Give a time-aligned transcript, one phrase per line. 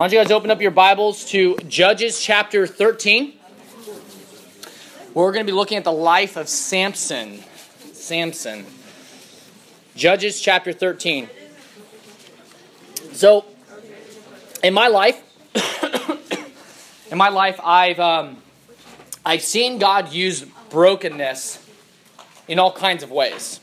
[0.00, 3.32] Why don't you guys open up your Bibles to Judges chapter 13?
[5.12, 7.42] Where we're going to be looking at the life of Samson.
[7.94, 8.64] Samson.
[9.96, 11.28] Judges chapter 13.
[13.10, 13.44] So,
[14.62, 15.20] in my life,
[17.10, 18.36] in my life, I've um,
[19.26, 21.58] I've seen God use brokenness
[22.46, 23.58] in all kinds of ways.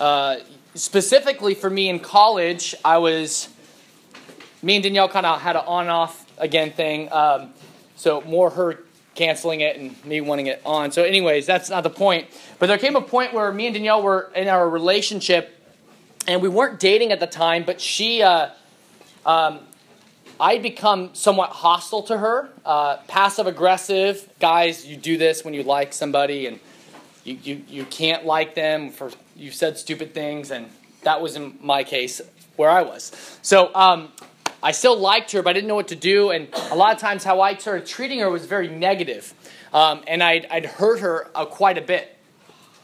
[0.00, 0.38] Uh,
[0.74, 3.50] specifically for me in college, I was
[4.62, 7.12] me and Danielle kind of had an on off again thing.
[7.12, 7.50] Um,
[7.96, 8.78] so more her
[9.16, 10.92] canceling it and me wanting it on.
[10.92, 12.28] So, anyways, that's not the point.
[12.58, 15.58] But there came a point where me and Danielle were in our relationship,
[16.28, 17.64] and we weren't dating at the time.
[17.64, 18.50] But she, uh,
[19.24, 19.60] um,
[20.38, 24.28] I'd become somewhat hostile to her, uh, passive aggressive.
[24.38, 26.60] Guys, you do this when you like somebody, and
[27.24, 30.68] you, you you can't like them for you've said stupid things, and
[31.02, 32.20] that was in my case
[32.56, 33.12] where I was.
[33.42, 34.12] So um,
[34.66, 36.30] I still liked her, but I didn't know what to do.
[36.30, 39.32] And a lot of times, how I started treating her was very negative.
[39.72, 42.18] Um, and I'd, I'd, hurt her uh, quite a bit.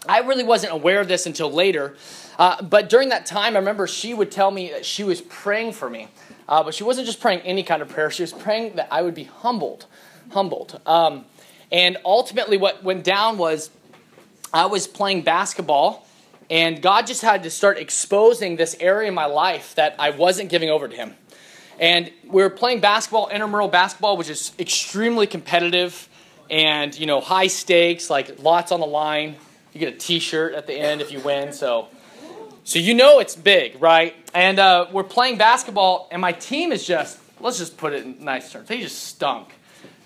[0.09, 1.97] I really wasn't aware of this until later.
[2.39, 5.73] Uh, but during that time, I remember she would tell me that she was praying
[5.73, 6.07] for me.
[6.49, 9.03] Uh, but she wasn't just praying any kind of prayer, she was praying that I
[9.03, 9.87] would be humbled.
[10.31, 10.81] Humbled.
[10.87, 11.25] Um,
[11.73, 13.71] and ultimately, what went down was
[14.55, 16.07] I was playing basketball,
[16.49, 20.49] and God just had to start exposing this area in my life that I wasn't
[20.49, 21.17] giving over to Him.
[21.79, 26.09] And we were playing basketball, intramural basketball, which is extremely competitive
[26.51, 29.37] and, you know, high stakes, like lots on the line.
[29.73, 31.89] You get a t-shirt at the end if you win, so
[32.65, 34.15] so you know it's big, right?
[34.35, 38.25] And uh, we're playing basketball, and my team is just, let's just put it in
[38.25, 39.49] nice terms, they just stunk.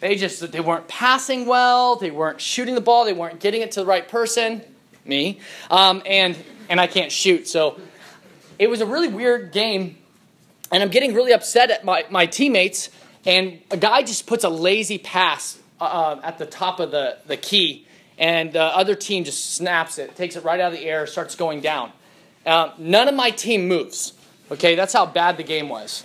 [0.01, 3.73] They just, they weren't passing well, they weren't shooting the ball, they weren't getting it
[3.73, 4.62] to the right person,
[5.05, 6.36] me, um, and,
[6.69, 7.47] and I can't shoot.
[7.47, 7.78] So
[8.58, 9.98] it was a really weird game
[10.70, 12.91] and I'm getting really upset at my, my teammates,
[13.25, 17.19] and a guy just puts a lazy pass uh, uh, at the top of the,
[17.27, 17.86] the key,
[18.19, 21.35] and the other team just snaps it, takes it right out of the air, starts
[21.35, 21.92] going down.
[22.45, 24.13] Uh, none of my team moves.
[24.51, 26.05] Okay, that's how bad the game was.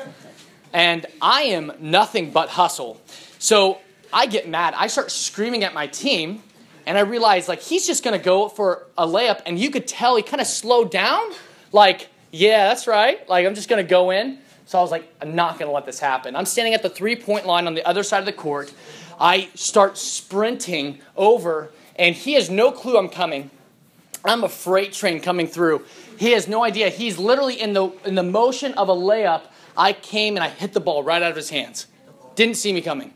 [0.74, 3.00] And I am nothing but hustle.
[3.38, 3.78] So
[4.12, 4.74] I get mad.
[4.76, 6.42] I start screaming at my team,
[6.86, 10.16] and I realize, like, he's just to go for a layup, and you could tell
[10.16, 11.22] he kind of slowed down.
[11.72, 13.28] Like, yeah, that's right.
[13.30, 14.40] Like, I'm just to go in.
[14.72, 16.34] So I was like, I'm not going to let this happen.
[16.34, 18.72] I'm standing at the three point line on the other side of the court.
[19.20, 23.52] I start sprinting over, and he has no clue I'm coming.
[24.24, 25.84] I'm a freight train coming through.
[26.18, 26.88] He has no idea.
[26.88, 29.42] He's literally in the, in the motion of a layup.
[29.76, 31.88] I came and I hit the ball right out of his hands.
[32.36, 33.14] Didn't see me coming.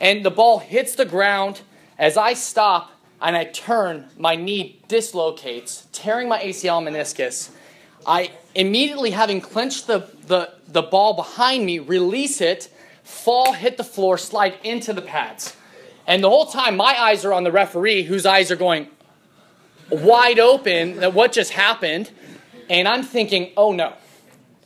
[0.00, 1.60] And the ball hits the ground.
[1.98, 7.50] As I stop and I turn, my knee dislocates, tearing my ACL meniscus.
[8.06, 12.68] I immediately, having clenched the, the, the ball behind me, release it,
[13.04, 15.56] fall, hit the floor, slide into the pads.
[16.08, 18.88] And the whole time, my eyes are on the referee, whose eyes are going
[19.90, 22.10] wide open that what just happened.
[22.68, 23.94] And I'm thinking, oh no.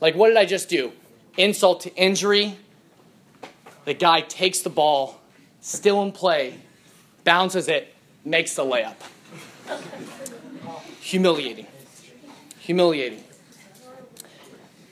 [0.00, 0.92] Like, what did I just do?
[1.36, 2.56] Insult to injury.
[3.84, 5.20] The guy takes the ball,
[5.60, 6.54] still in play,
[7.24, 8.96] bounces it, makes the layup.
[11.00, 11.66] Humiliating.
[12.60, 13.22] Humiliating.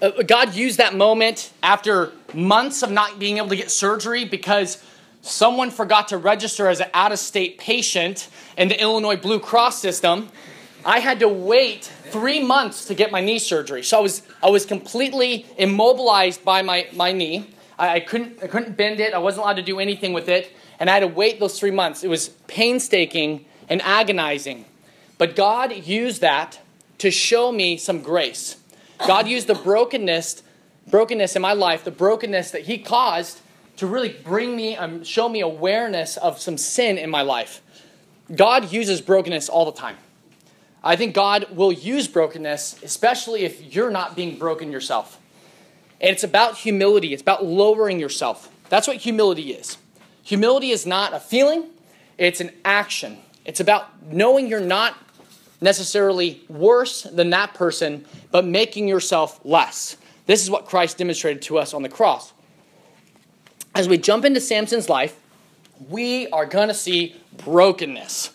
[0.00, 4.83] Uh, God used that moment after months of not being able to get surgery because
[5.21, 9.81] someone forgot to register as an out of state patient in the Illinois Blue Cross
[9.81, 10.31] system.
[10.87, 13.83] I had to wait three months to get my knee surgery.
[13.83, 17.50] So I was, I was completely immobilized by my, my knee.
[17.78, 20.50] I, I, couldn't, I couldn't bend it, I wasn't allowed to do anything with it.
[20.78, 22.03] And I had to wait those three months.
[22.03, 24.65] It was painstaking and agonizing.
[25.19, 26.59] But God used that
[26.99, 28.56] to show me some grace.
[29.06, 30.43] God used the brokenness,
[30.88, 33.41] brokenness in my life, the brokenness that He caused
[33.77, 37.62] to really bring me, um, show me awareness of some sin in my life.
[38.34, 39.97] God uses brokenness all the time.
[40.83, 45.19] I think God will use brokenness, especially if you're not being broken yourself.
[46.00, 48.50] And it's about humility, it's about lowering yourself.
[48.69, 49.76] That's what humility is.
[50.23, 51.67] Humility is not a feeling,
[52.17, 53.19] it's an action.
[53.44, 54.94] It's about knowing you're not
[55.61, 59.97] necessarily worse than that person, but making yourself less.
[60.27, 62.33] This is what Christ demonstrated to us on the cross.
[63.75, 65.19] As we jump into Samson's life,
[65.89, 68.31] we are going to see brokenness.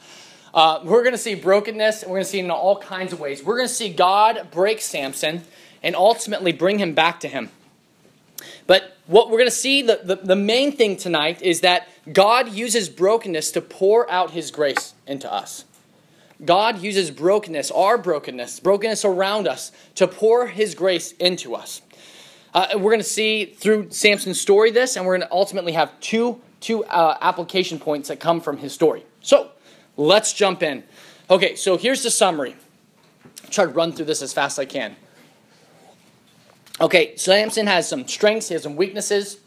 [0.53, 3.11] Uh, we're going to see brokenness, and we're going to see it in all kinds
[3.11, 3.43] of ways.
[3.43, 5.43] We're going to see God break Samson
[5.83, 7.49] and ultimately bring him back to him.
[8.65, 12.49] But what we're going to see, the, the, the main thing tonight, is that God
[12.49, 15.65] uses brokenness to pour out his grace into us.
[16.43, 21.81] God uses brokenness, our brokenness, brokenness around us, to pour His grace into us.
[22.55, 25.91] Uh, we're going to see through Samson's story this, and we're going to ultimately have
[25.99, 29.03] two, two uh, application points that come from his story.
[29.19, 29.51] So
[29.97, 30.85] let's jump in.
[31.29, 32.55] Okay, so here's the summary.
[33.43, 34.95] I'll try to run through this as fast as I can.
[36.79, 39.39] Okay, Samson has some strengths, he has some weaknesses.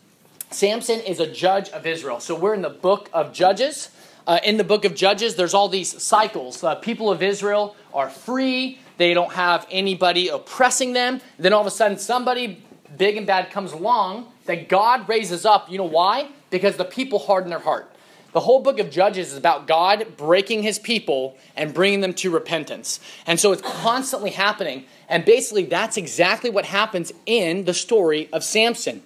[0.51, 2.21] Samson is a judge of Israel.
[2.21, 3.89] So we're in the book of Judges.
[4.29, 6.63] Uh, in the book of Judges, there's all these cycles.
[6.63, 11.23] Uh, people of Israel are free, they don't have anybody oppressing them.
[11.39, 12.63] Then all of a sudden, somebody
[12.99, 15.71] big and bad comes along that God raises up.
[15.71, 16.29] You know why?
[16.51, 17.91] Because the people harden their heart.
[18.33, 22.31] The whole book of Judges is about God breaking his people and bringing them to
[22.31, 23.01] repentance.
[23.27, 24.85] And so it's constantly happening.
[25.09, 29.03] And basically, that's exactly what happens in the story of Samson.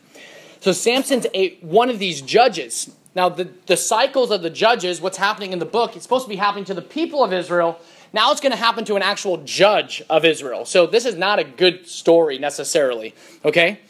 [0.59, 2.91] So Samson's a, one of these judges.
[3.15, 6.31] Now, the, the cycles of the judges, what's happening in the book, it's supposed to
[6.31, 7.79] be happening to the people of Israel.
[8.13, 10.65] Now it's going to happen to an actual judge of Israel.
[10.65, 13.15] So this is not a good story necessarily,
[13.45, 13.81] okay?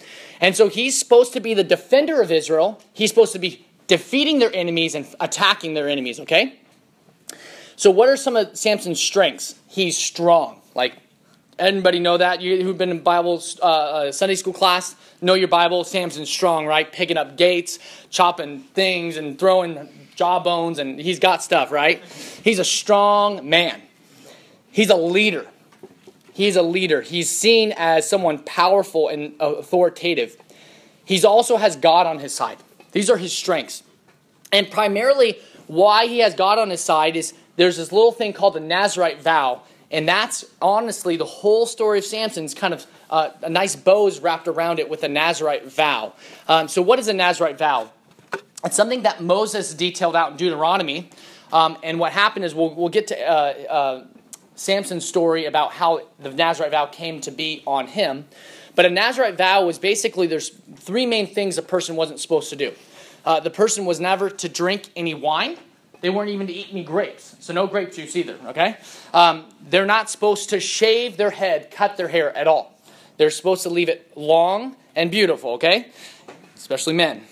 [0.40, 2.80] And so he's supposed to be the defender of Israel.
[2.92, 6.58] He's supposed to be defeating their enemies and attacking their enemies, okay?
[7.76, 9.56] So, what are some of Samson's strengths?
[9.66, 10.60] He's strong.
[10.74, 10.94] Like,
[11.58, 12.40] anybody know that?
[12.40, 15.84] You who've been in Bible uh, uh, Sunday school class know your Bible.
[15.84, 16.90] Samson's strong, right?
[16.90, 17.78] Picking up gates,
[18.10, 22.02] chopping things, and throwing jawbones, and he's got stuff, right?
[22.42, 23.80] He's a strong man.
[24.70, 25.46] He's a leader.
[26.32, 27.02] He's a leader.
[27.02, 30.36] He's seen as someone powerful and authoritative.
[31.04, 32.58] He also has God on his side.
[32.92, 33.82] These are his strengths.
[34.50, 38.54] And primarily, why he has God on his side is there's this little thing called
[38.54, 39.62] the Nazarite vow.
[39.92, 44.20] And that's honestly the whole story of Samson's kind of uh, a nice bow is
[44.20, 46.14] wrapped around it with a Nazarite vow.
[46.48, 47.90] Um, so, what is a Nazarite vow?
[48.64, 51.10] It's something that Moses detailed out in Deuteronomy.
[51.52, 53.32] Um, and what happened is we'll, we'll get to uh,
[53.68, 54.04] uh,
[54.54, 58.26] Samson's story about how the Nazarite vow came to be on him.
[58.74, 62.56] But a Nazarite vow was basically there's three main things a person wasn't supposed to
[62.56, 62.72] do.
[63.24, 65.58] Uh, the person was never to drink any wine.
[66.02, 68.36] They weren't even to eat any grapes, so no grape juice either.
[68.46, 68.76] Okay,
[69.14, 72.76] um, they're not supposed to shave their head, cut their hair at all.
[73.16, 75.52] They're supposed to leave it long and beautiful.
[75.52, 75.86] Okay,
[76.56, 77.22] especially men.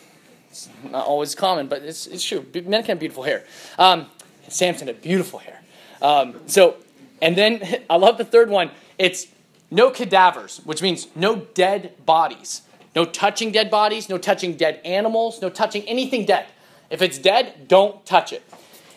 [0.50, 2.46] It's not always common, but it's, it's true.
[2.54, 3.44] Men can have beautiful hair.
[3.78, 4.06] Um,
[4.48, 5.60] Samson had beautiful hair.
[6.00, 6.76] Um, so,
[7.20, 8.70] and then I love the third one.
[8.98, 9.26] It's
[9.70, 12.62] no cadavers, which means no dead bodies.
[12.94, 16.46] No touching dead bodies, no touching dead animals, no touching anything dead.
[16.90, 18.42] If it's dead, don't touch it.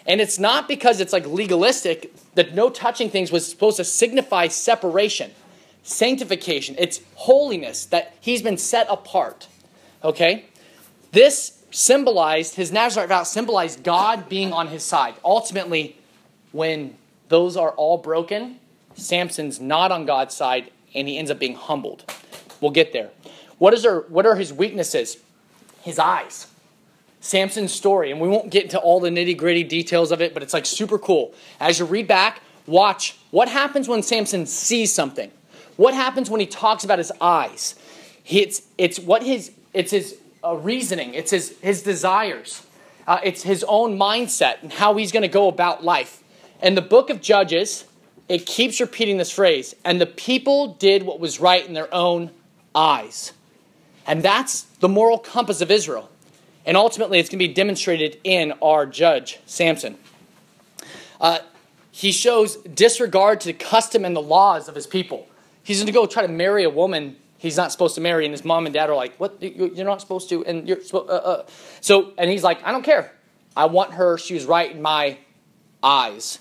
[0.05, 4.47] And it's not because it's like legalistic that no touching things was supposed to signify
[4.47, 5.31] separation,
[5.83, 6.75] sanctification.
[6.77, 9.47] It's holiness that he's been set apart.
[10.03, 10.45] Okay?
[11.11, 15.15] This symbolized, his Nazarite vow symbolized God being on his side.
[15.23, 15.97] Ultimately,
[16.51, 16.97] when
[17.29, 18.59] those are all broken,
[18.95, 22.03] Samson's not on God's side and he ends up being humbled.
[22.61, 23.09] We'll get there.
[23.57, 25.17] What, is our, what are his weaknesses?
[25.81, 26.47] His eyes.
[27.23, 30.43] Samson's story, and we won't get into all the nitty gritty details of it, but
[30.43, 31.33] it's like super cool.
[31.57, 35.31] As you read back, watch what happens when Samson sees something.
[35.77, 37.75] What happens when he talks about his eyes?
[38.29, 41.13] It's, it's what his it's his uh, reasoning.
[41.13, 42.61] It's his his desires.
[43.07, 46.21] Uh, it's his own mindset and how he's going to go about life.
[46.61, 47.85] And the book of Judges
[48.27, 52.31] it keeps repeating this phrase, and the people did what was right in their own
[52.75, 53.33] eyes.
[54.05, 56.09] And that's the moral compass of Israel.
[56.65, 59.97] And ultimately, it's going to be demonstrated in our judge, Samson.
[61.19, 61.39] Uh,
[61.91, 65.27] he shows disregard to the custom and the laws of his people.
[65.63, 68.31] He's going to go try to marry a woman he's not supposed to marry, and
[68.31, 69.37] his mom and dad are like, "What?
[69.41, 71.45] You're not supposed to." And you're uh, uh.
[71.81, 73.11] so, and he's like, "I don't care.
[73.55, 74.17] I want her.
[74.17, 75.19] She was right in my
[75.83, 76.39] eyes."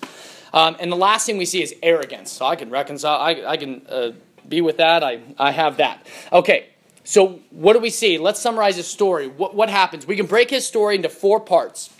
[0.54, 2.30] Um, and the last thing we see is arrogance.
[2.30, 4.12] So I can reconcile, I, I can uh,
[4.46, 5.02] be with that.
[5.02, 6.06] I, I have that.
[6.30, 6.68] Okay,
[7.04, 8.18] so what do we see?
[8.18, 9.28] Let's summarize his story.
[9.28, 10.06] What, what happens?
[10.06, 11.90] We can break his story into four parts.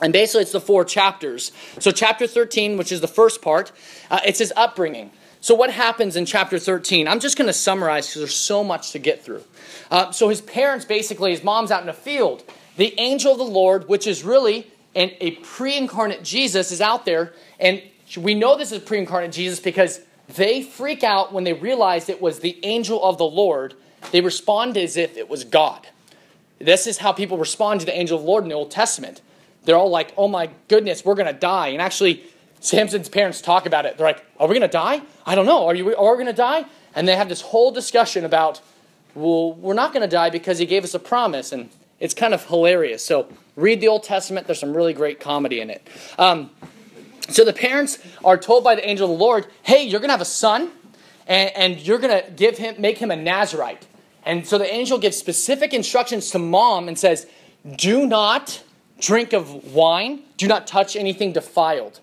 [0.00, 1.52] And basically, it's the four chapters.
[1.78, 3.70] So, chapter 13, which is the first part,
[4.10, 5.12] uh, it's his upbringing.
[5.40, 7.06] So, what happens in chapter 13?
[7.06, 9.44] I'm just going to summarize because there's so much to get through.
[9.90, 12.42] Uh, so, his parents basically, his mom's out in the field.
[12.76, 14.66] The angel of the Lord, which is really
[14.96, 17.80] an, a pre incarnate Jesus, is out there, and
[18.16, 22.20] we know this is pre incarnate Jesus because they freak out when they realize it
[22.20, 23.74] was the angel of the Lord.
[24.10, 25.86] They respond as if it was God.
[26.58, 29.20] This is how people respond to the angel of the Lord in the Old Testament.
[29.64, 31.68] They're all like, oh my goodness, we're going to die.
[31.68, 32.24] And actually,
[32.60, 33.96] Samson's parents talk about it.
[33.96, 35.02] They're like, are we going to die?
[35.26, 35.66] I don't know.
[35.66, 36.64] Are, you, are we going to die?
[36.94, 38.60] And they have this whole discussion about,
[39.14, 41.52] well, we're not going to die because he gave us a promise.
[41.52, 43.04] And it's kind of hilarious.
[43.04, 44.46] So read the Old Testament.
[44.46, 45.86] There's some really great comedy in it.
[46.18, 46.50] Um,
[47.28, 50.14] so the parents are told by the angel of the Lord, hey, you're going to
[50.14, 50.70] have a son,
[51.26, 53.86] and, and you're going to give him, make him a Nazarite.
[54.24, 57.26] And so the angel gives specific instructions to mom and says,
[57.76, 58.62] Do not
[59.00, 62.00] drink of wine, do not touch anything defiled,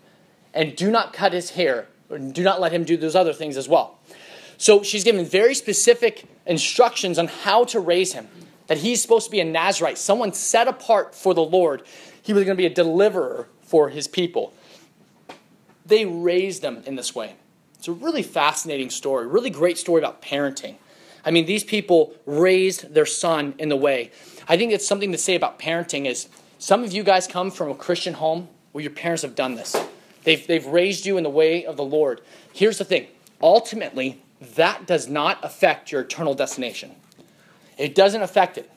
[0.53, 3.55] and do not cut his hair, or do not let him do those other things
[3.55, 3.99] as well.
[4.57, 8.27] So she's given very specific instructions on how to raise him.
[8.67, 11.83] That he's supposed to be a Nazarite, someone set apart for the Lord.
[12.21, 14.53] He was going to be a deliverer for his people.
[15.85, 17.35] They raised them in this way.
[17.79, 20.75] It's a really fascinating story, really great story about parenting.
[21.25, 24.11] I mean, these people raised their son in the way.
[24.47, 27.69] I think it's something to say about parenting is some of you guys come from
[27.69, 29.75] a Christian home where your parents have done this.
[30.23, 32.21] They've, they've raised you in the way of the Lord.
[32.53, 33.07] Here's the thing
[33.41, 34.21] ultimately,
[34.55, 36.91] that does not affect your eternal destination.
[37.77, 38.69] It doesn't affect it.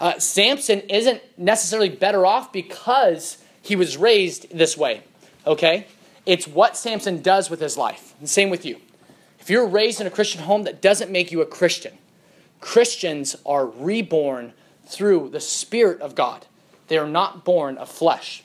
[0.00, 5.02] Uh, Samson isn't necessarily better off because he was raised this way,
[5.46, 5.86] okay?
[6.24, 8.14] It's what Samson does with his life.
[8.18, 8.80] And same with you.
[9.46, 11.96] If you're raised in a Christian home, that doesn't make you a Christian.
[12.60, 14.54] Christians are reborn
[14.88, 16.46] through the Spirit of God,
[16.88, 18.42] they are not born of flesh.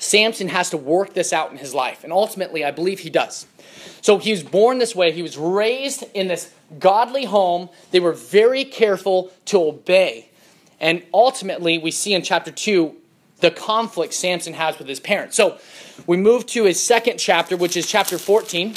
[0.00, 3.46] Samson has to work this out in his life, and ultimately, I believe he does.
[4.00, 5.12] So he was born this way.
[5.12, 7.68] He was raised in this godly home.
[7.92, 10.30] They were very careful to obey.
[10.80, 12.92] And ultimately, we see in chapter 2
[13.38, 15.36] the conflict Samson has with his parents.
[15.36, 15.58] So
[16.08, 18.74] we move to his second chapter, which is chapter 14.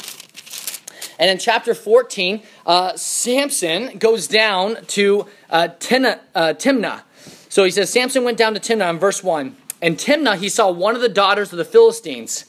[1.19, 7.01] And in chapter 14, uh, Samson goes down to uh, Timnah, uh, Timnah.
[7.49, 9.55] So he says, Samson went down to Timnah in verse 1.
[9.81, 12.45] And Timnah, he saw one of the daughters of the Philistines.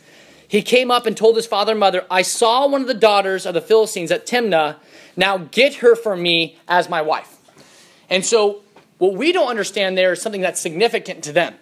[0.47, 3.45] He came up and told his father and mother, I saw one of the daughters
[3.45, 4.77] of the Philistines at Timnah.
[5.17, 7.37] Now get her for me as my wife.
[8.09, 8.63] And so,
[8.99, 11.55] what we don't understand there is something that's significant to them.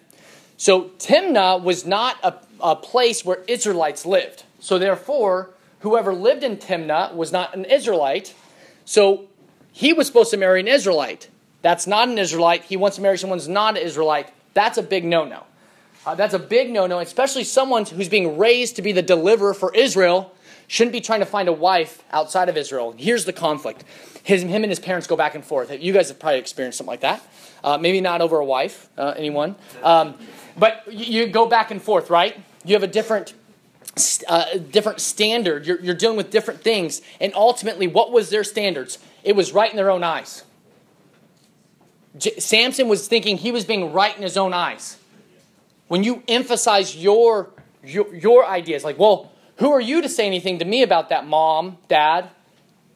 [0.57, 4.45] So, Timnah was not a, a place where Israelites lived.
[4.59, 5.51] So, therefore,
[5.81, 8.35] whoever lived in Timnah was not an Israelite.
[8.85, 9.29] So,
[9.73, 11.29] he was supposed to marry an Israelite.
[11.63, 12.65] That's not an Israelite.
[12.65, 14.33] He wants to marry someone who's not an Israelite.
[14.55, 15.45] That's a big no no.
[16.07, 19.55] Uh, that's a big no no, especially someone who's being raised to be the deliverer
[19.55, 20.35] for Israel
[20.69, 22.95] shouldn't be trying to find a wife outside of Israel.
[22.97, 23.85] Here's the conflict.
[24.23, 25.73] His, him and his parents go back and forth.
[25.81, 27.23] You guys have probably experienced something like that.
[27.65, 29.57] Uh, maybe not over a wife, uh, anyone.
[29.83, 30.15] Um,
[30.57, 32.37] but you, you, go back and forth, right?
[32.65, 33.33] You have a different,
[34.29, 35.67] uh, different standard.
[35.67, 37.03] You're, you're dealing with different things.
[37.21, 38.99] And ultimately, what was their standards?
[39.25, 40.45] It was right in their own eyes.
[42.17, 44.99] J- Samson was thinking he was being right in his own eyes
[45.89, 47.51] when you emphasize your,
[47.83, 51.27] your, your ideas, like, well, who are you to say anything to me about that,
[51.27, 52.31] mom, dad?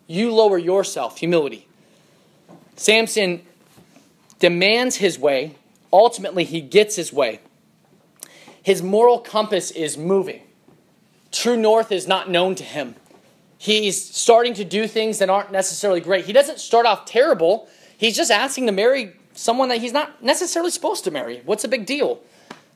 [0.06, 1.66] You lower yourself, humility.
[2.76, 3.42] Samson
[4.38, 5.56] demands his way.
[5.92, 7.40] Ultimately, he gets his way.
[8.62, 10.42] His moral compass is moving.
[11.32, 12.94] True north is not known to him.
[13.58, 16.26] He's starting to do things that aren't necessarily great.
[16.26, 17.68] He doesn't start off terrible.
[17.96, 21.40] He's just asking to marry someone that he's not necessarily supposed to marry.
[21.44, 22.20] What's a big deal?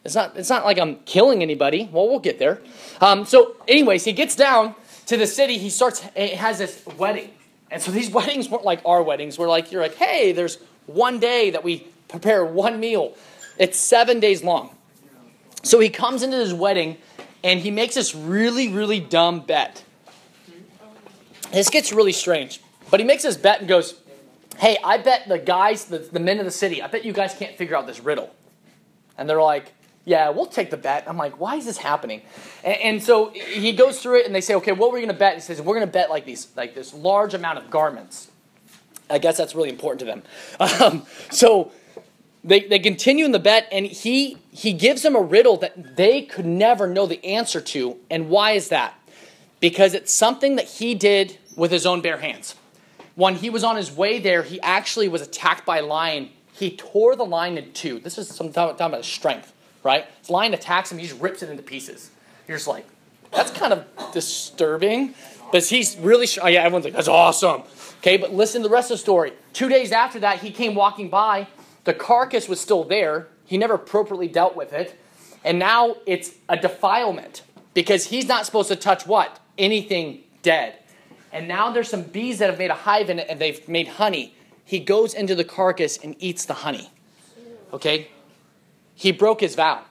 [0.05, 1.89] It's not, it's not like I'm killing anybody.
[1.93, 2.61] Well, we'll get there.
[3.01, 4.75] Um, so, anyways, he gets down
[5.07, 5.59] to the city.
[5.59, 7.31] He starts, he has this wedding.
[7.71, 11.19] And so these weddings weren't like our weddings, where like you're like, hey, there's one
[11.19, 13.17] day that we prepare one meal.
[13.59, 14.71] It's seven days long.
[15.63, 16.99] So he comes into his wedding
[17.47, 19.85] and he makes this really, really dumb bet.
[21.53, 22.61] This gets really strange.
[22.91, 23.95] But he makes this bet and goes,
[24.59, 27.35] Hey, I bet the guys, the, the men of the city, I bet you guys
[27.35, 28.35] can't figure out this riddle.
[29.17, 29.73] And they're like,
[30.05, 31.05] yeah, we'll take the bet.
[31.07, 32.23] I'm like, why is this happening?
[32.65, 35.19] And, and so he goes through it, and they say, okay, what we going to
[35.19, 35.35] bet?
[35.35, 38.29] He says, we're going to bet like these, like this large amount of garments.
[39.11, 40.23] I guess that's really important to them.
[40.81, 41.71] Um, so
[42.47, 46.23] they, they continue in the bet, and he he gives them a riddle that they
[46.23, 47.99] could never know the answer to.
[48.11, 48.95] And why is that?
[49.61, 52.55] Because it's something that he did with his own bare hands.
[53.15, 56.31] When he was on his way there, he actually was attacked by a lion.
[56.53, 57.99] He tore the lion in two.
[57.99, 59.53] This is some talking about his strength
[59.87, 60.05] right?
[60.21, 62.11] This lion attacks him, he just rips it into pieces.
[62.49, 62.85] You're just like,
[63.33, 65.15] that's kind of disturbing.
[65.53, 67.63] But he's really, oh yeah, everyone's like, that's awesome.
[67.99, 69.33] Okay, but listen to the rest of the story.
[69.53, 71.47] Two days after that, he came walking by.
[71.87, 73.29] The carcass was still there.
[73.47, 74.99] He never appropriately dealt with it.
[75.43, 79.41] And now it's a defilement because he's not supposed to touch what?
[79.57, 80.79] Anything dead.
[81.33, 83.89] And now there's some bees that have made a hive in it and they've made
[83.89, 84.35] honey.
[84.65, 86.91] He goes into the carcass and eats the honey.
[87.73, 88.09] Okay?
[88.97, 89.83] he broke his vow.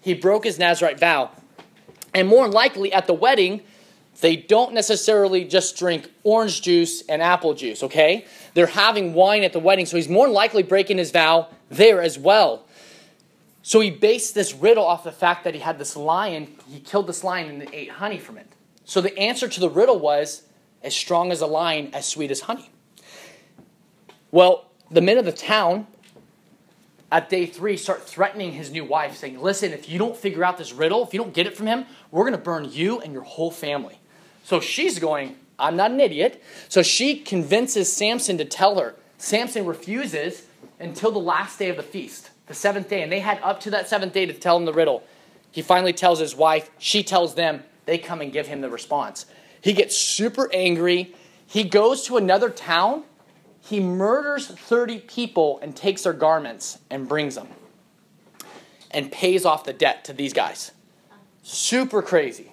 [0.00, 1.30] He broke his Nazarite vow.
[2.12, 3.62] And more likely at the wedding,
[4.20, 8.26] they don't necessarily just drink orange juice and apple juice, okay?
[8.54, 12.18] They're having wine at the wedding, so he's more likely breaking his vow there as
[12.18, 12.64] well.
[13.62, 17.06] So he based this riddle off the fact that he had this lion, he killed
[17.06, 18.46] this lion and ate honey from it.
[18.84, 20.42] So the answer to the riddle was
[20.82, 22.70] as strong as a lion, as sweet as honey.
[24.30, 25.86] Well, the men of the town
[27.10, 30.58] at day three start threatening his new wife, saying, Listen, if you don't figure out
[30.58, 33.12] this riddle, if you don't get it from him, we're going to burn you and
[33.12, 33.98] your whole family.
[34.44, 36.42] So she's going, I'm not an idiot.
[36.68, 38.94] So she convinces Samson to tell her.
[39.18, 40.46] Samson refuses
[40.80, 43.02] until the last day of the feast, the seventh day.
[43.02, 45.02] And they had up to that seventh day to tell him the riddle.
[45.50, 49.26] He finally tells his wife, she tells them, they come and give him the response.
[49.60, 51.14] He gets super angry.
[51.46, 53.04] He goes to another town
[53.66, 57.48] he murders 30 people and takes their garments and brings them
[58.90, 60.72] and pays off the debt to these guys.
[61.42, 62.52] Super crazy.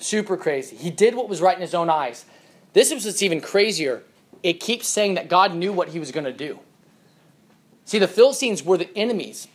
[0.00, 0.76] Super crazy.
[0.76, 2.24] He did what was right in his own eyes.
[2.72, 4.02] This is what's even crazier.
[4.42, 6.58] It keeps saying that God knew what he was going to do.
[7.84, 9.46] See, the Philistines were the enemies,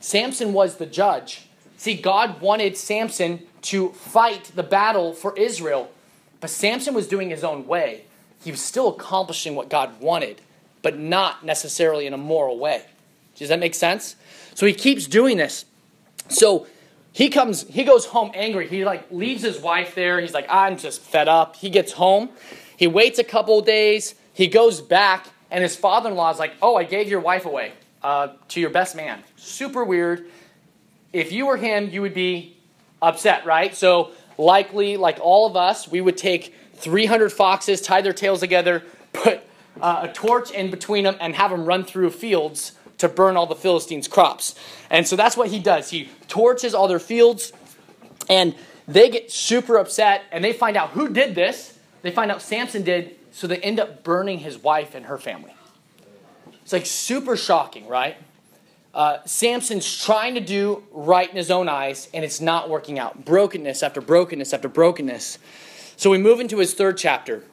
[0.00, 1.46] Samson was the judge.
[1.76, 5.90] See, God wanted Samson to fight the battle for Israel,
[6.40, 8.04] but Samson was doing his own way
[8.44, 10.40] he was still accomplishing what God wanted,
[10.82, 12.82] but not necessarily in a moral way.
[13.36, 14.16] Does that make sense?
[14.54, 15.64] So he keeps doing this.
[16.28, 16.66] So
[17.12, 18.66] he comes, he goes home angry.
[18.68, 20.20] He like leaves his wife there.
[20.20, 21.56] He's like, I'm just fed up.
[21.56, 22.30] He gets home.
[22.76, 24.14] He waits a couple days.
[24.32, 28.28] He goes back, and his father-in-law is like, "Oh, I gave your wife away uh,
[28.48, 30.26] to your best man." Super weird.
[31.12, 32.56] If you were him, you would be
[33.02, 33.74] upset, right?
[33.74, 38.82] So likely, like all of us, we would take 300 foxes, tie their tails together,
[39.12, 39.42] put
[39.80, 42.72] uh, a torch in between them, and have them run through fields
[43.02, 44.54] to burn all the Philistines' crops.
[44.90, 45.90] And so that's what he does.
[45.90, 47.52] He torches all their fields,
[48.28, 48.54] and
[48.88, 51.78] they get super upset, and they find out who did this.
[52.02, 55.54] They find out Samson did, so they end up burning his wife and her family.
[56.62, 58.16] It's like super shocking, right?
[58.94, 63.24] Uh, Samson's trying to do right in his own eyes, and it's not working out.
[63.24, 65.38] Brokenness after brokenness after brokenness.
[65.96, 67.44] So we move into his third chapter.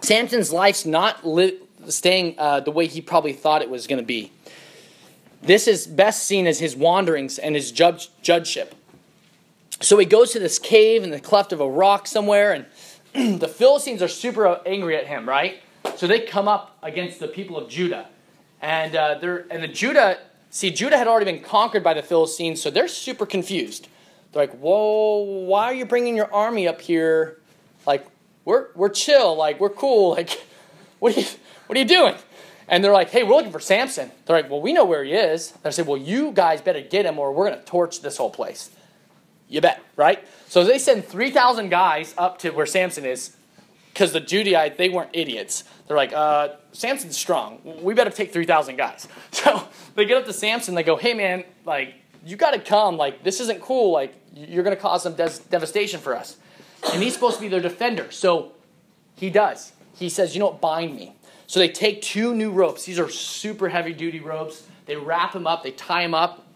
[0.00, 1.58] Samson's life's not li-
[1.88, 4.32] staying uh, the way he probably thought it was going to be.
[5.46, 8.74] This is best seen as his wanderings and his judge- judgeship.
[9.80, 13.48] So he goes to this cave in the cleft of a rock somewhere, and the
[13.48, 15.60] Philistines are super angry at him, right?
[15.96, 18.08] So they come up against the people of Judah.
[18.60, 20.18] And, uh, they're, and the Judah,
[20.50, 23.88] see, Judah had already been conquered by the Philistines, so they're super confused.
[24.32, 27.38] They're like, whoa, why are you bringing your army up here
[27.86, 28.04] like,
[28.44, 29.36] we're, we're chill.
[29.36, 30.10] Like, we're cool.
[30.10, 30.30] Like,
[30.98, 31.26] what are, you,
[31.66, 32.14] what are you doing?
[32.68, 34.10] And they're like, hey, we're looking for Samson.
[34.24, 35.52] They're like, well, we know where he is.
[35.62, 38.30] They say, well, you guys better get him or we're going to torch this whole
[38.30, 38.70] place.
[39.48, 40.26] You bet, right?
[40.48, 43.36] So they send 3,000 guys up to where Samson is
[43.92, 45.64] because the Judaites, they weren't idiots.
[45.86, 47.60] They're like, uh, Samson's strong.
[47.82, 49.08] We better take 3,000 guys.
[49.30, 50.74] So they get up to Samson.
[50.74, 52.96] They go, hey, man, like, you got to come.
[52.96, 53.92] Like, this isn't cool.
[53.92, 56.36] Like, you're going to cause some des- devastation for us.
[56.92, 58.10] And he's supposed to be their defender.
[58.10, 58.52] So
[59.14, 59.72] he does.
[59.94, 60.60] He says, You know what?
[60.60, 61.15] Bind me.
[61.46, 62.84] So they take two new ropes.
[62.84, 64.66] These are super heavy duty ropes.
[64.86, 66.46] They wrap him up, they tie him up,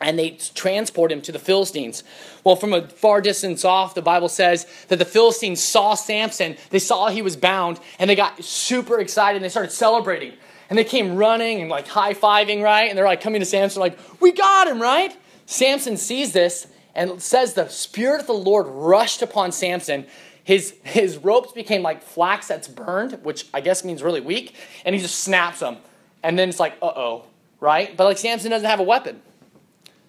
[0.00, 2.02] and they transport him to the Philistines.
[2.44, 6.56] Well, from a far distance off, the Bible says that the Philistines saw Samson.
[6.70, 10.34] They saw he was bound, and they got super excited and they started celebrating.
[10.70, 12.88] And they came running and like high fiving, right?
[12.88, 15.14] And they're like coming to Samson, like, We got him, right?
[15.46, 20.06] Samson sees this and says the Spirit of the Lord rushed upon Samson.
[20.44, 24.94] His, his ropes became like flax that's burned, which I guess means really weak, and
[24.94, 25.76] he just snaps them.
[26.22, 27.24] And then it's like, uh oh,
[27.60, 27.96] right?
[27.96, 29.22] But like Samson doesn't have a weapon.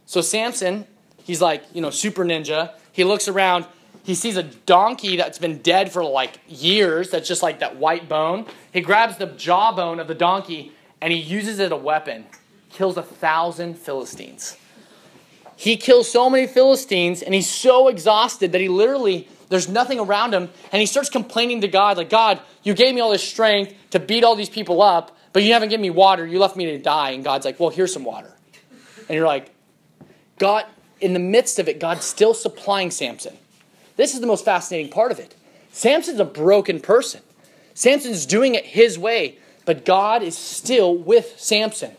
[0.06, 0.86] So Samson,
[1.24, 2.74] he's like, you know, super ninja.
[2.92, 3.66] He looks around,
[4.04, 8.10] he sees a donkey that's been dead for like years, that's just like that white
[8.10, 8.46] bone.
[8.72, 12.26] He grabs the jawbone of the donkey and he uses it as a weapon,
[12.70, 14.58] kills a thousand Philistines.
[15.56, 20.34] He kills so many Philistines and he's so exhausted that he literally, there's nothing around
[20.34, 20.50] him.
[20.72, 24.00] And he starts complaining to God, like, God, you gave me all this strength to
[24.00, 26.26] beat all these people up, but you haven't given me water.
[26.26, 27.12] You left me to die.
[27.12, 28.34] And God's like, well, here's some water.
[29.08, 29.52] And you're like,
[30.40, 30.66] God,
[31.00, 33.38] in the midst of it, God's still supplying Samson.
[33.96, 35.36] This is the most fascinating part of it.
[35.72, 37.22] Samson's a broken person.
[37.74, 41.92] Samson's doing it his way, but God is still with Samson.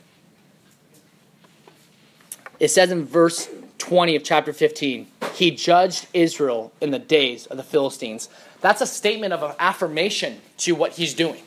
[2.59, 3.49] It says in verse
[3.85, 8.31] 20 of chapter 15, he judged Israel in the days of the Philistines.
[8.62, 11.42] That's a statement of an affirmation to what he's doing.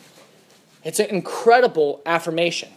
[0.83, 2.69] It's an incredible affirmation.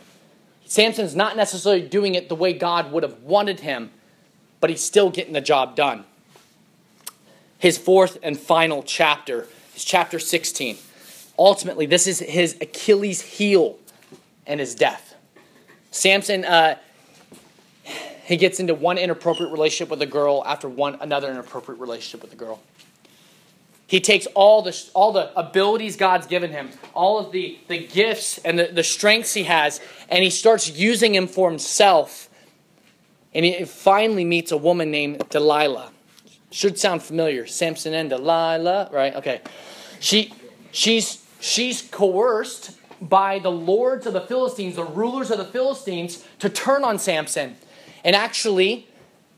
[0.65, 3.91] Samson's not necessarily doing it the way God would have wanted him,
[4.61, 6.07] but he's still getting the job done.
[7.59, 9.47] His fourth and final chapter
[9.77, 10.79] is chapter 16.
[11.39, 13.79] Ultimately, this is his Achilles' heel
[14.47, 15.15] and his death.
[15.91, 16.79] Samson, uh,
[18.31, 22.33] he gets into one inappropriate relationship with a girl after one another inappropriate relationship with
[22.33, 22.61] a girl.
[23.89, 28.39] He takes all the, all the abilities God's given him, all of the, the gifts
[28.39, 32.29] and the, the strengths he has, and he starts using him for himself.
[33.35, 35.91] And he finally meets a woman named Delilah.
[36.53, 37.49] Should sound familiar.
[37.49, 39.17] Samson and Delilah, right?
[39.17, 39.41] Okay.
[39.99, 40.33] She,
[40.71, 46.49] she's, she's coerced by the lords of the Philistines, the rulers of the Philistines, to
[46.49, 47.57] turn on Samson
[48.05, 48.87] and actually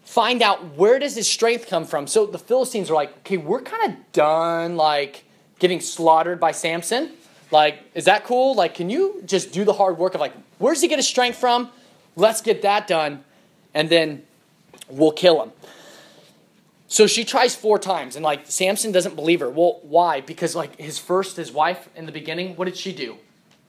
[0.05, 2.07] find out where does his strength come from.
[2.07, 5.25] So the Philistines are like, okay, we're kind of done like
[5.59, 7.12] getting slaughtered by Samson.
[7.51, 8.55] Like, is that cool?
[8.55, 11.38] Like, can you just do the hard work of like, where's he get his strength
[11.38, 11.70] from?
[12.16, 13.25] Let's get that done,
[13.75, 14.22] and then
[14.88, 15.53] we'll kill him.
[16.88, 19.48] So she tries four times, and like Samson doesn't believe her.
[19.48, 20.20] Well, why?
[20.20, 23.16] Because like his first, his wife in the beginning, what did she do?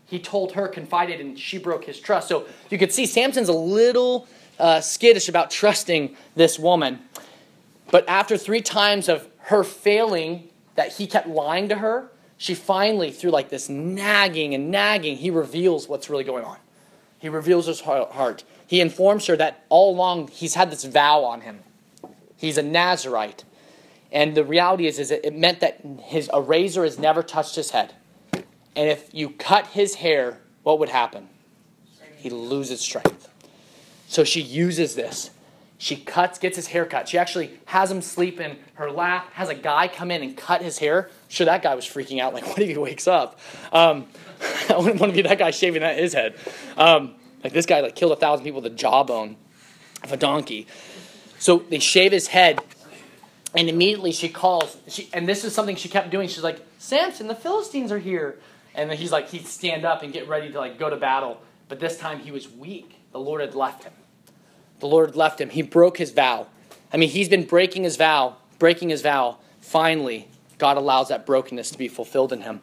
[0.06, 2.28] He told her, confided, and she broke his trust.
[2.28, 4.28] So you could see Samson's a little
[4.64, 7.00] uh, skittish about trusting this woman.
[7.92, 13.12] But after three times of her failing, that he kept lying to her, she finally,
[13.12, 16.58] through like this nagging and nagging, he reveals what's really going on.
[17.20, 18.46] He reveals his heart.
[18.66, 21.60] He informs her that all along he's had this vow on him.
[22.38, 23.44] He's a Nazarite.
[24.14, 27.72] And the reality is, is it meant that his a razor has never touched his
[27.72, 27.94] head.
[28.34, 31.28] And if you cut his hair, what would happen?
[32.16, 33.28] He loses strength.
[34.14, 35.32] So she uses this.
[35.80, 37.10] She cuts, gets his hair cut.
[37.10, 40.62] She actually has him sleep in her lap, has a guy come in and cut
[40.62, 41.10] his hair.
[41.30, 42.32] Sure, that guy was freaking out.
[42.32, 43.40] Like, what if he wakes up?
[43.72, 44.06] Um,
[44.70, 46.36] I wouldn't want to be that guy shaving that his head.
[46.78, 49.36] Um, like this guy like killed a thousand people with a jawbone
[50.04, 50.68] of a donkey.
[51.40, 52.62] So they shave his head,
[53.56, 54.78] and immediately she calls.
[54.88, 56.28] She, and this is something she kept doing.
[56.30, 58.38] She's like, Samson, the Philistines are here.
[58.76, 61.42] And then he's like, he'd stand up and get ready to like go to battle.
[61.68, 63.00] But this time he was weak.
[63.12, 63.94] The Lord had left him
[64.80, 65.50] the Lord left him.
[65.50, 66.48] He broke his vow.
[66.92, 69.38] I mean, he's been breaking his vow, breaking his vow.
[69.62, 72.62] Finally, God allows that brokenness to be fulfilled in him.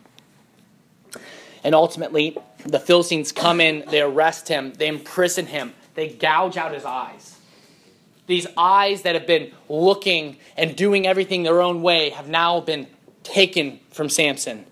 [1.62, 6.72] And ultimately, the Philistines come in, they arrest him, they imprison him, they gouge out
[6.72, 7.36] his eyes.
[8.26, 12.86] These eyes that have been looking and doing everything their own way have now been
[13.22, 14.64] taken from Samson.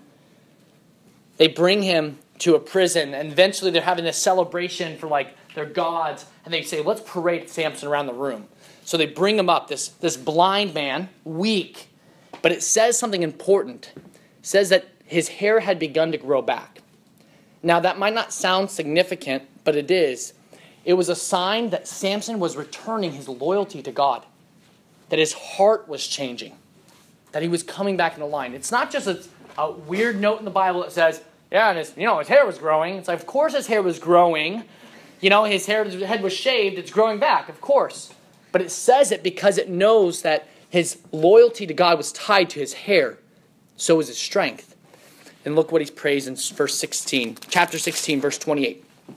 [1.39, 5.67] They bring him to a prison, and eventually they're having a celebration for like their
[5.67, 8.49] gods, and they say, let's parade Samson around the room.
[8.87, 11.89] So they bring him up, this, this blind man, weak,
[12.41, 13.93] but it says something important.
[13.95, 16.81] It says that his hair had begun to grow back.
[17.63, 20.33] Now, that might not sound significant, but it is.
[20.87, 24.25] It was a sign that Samson was returning his loyalty to God,
[25.11, 26.57] that his heart was changing,
[27.33, 28.55] that he was coming back into line.
[28.55, 29.23] It's not just a,
[29.59, 31.21] a weird note in the Bible that says,
[31.53, 32.95] yeah, and his, you know, his hair was growing.
[32.95, 34.65] It's like, of course his hair was growing
[35.21, 38.13] you know, his hair, head was shaved, it's growing back, of course.
[38.53, 42.61] But it says it because it knows that his loyalty to God was tied to
[42.61, 43.19] his hair.
[43.77, 44.75] So was his strength.
[45.45, 48.85] And look what he prays in verse 16, chapter 16, verse 28.
[49.09, 49.15] It